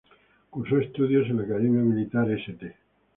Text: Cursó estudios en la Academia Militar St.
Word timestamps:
Cursó 0.49 0.79
estudios 0.79 1.29
en 1.29 1.37
la 1.37 1.43
Academia 1.43 1.81
Militar 1.83 2.27
St. 2.31 2.73